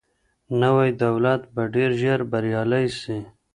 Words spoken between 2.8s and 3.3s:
سي.